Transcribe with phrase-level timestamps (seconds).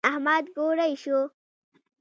[0.09, 1.17] احمد ګوړۍ شو.